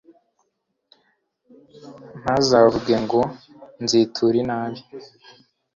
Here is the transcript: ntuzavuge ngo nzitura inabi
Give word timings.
ntuzavuge 2.21 2.95
ngo 3.03 3.21
nzitura 3.83 4.35
inabi 4.43 4.81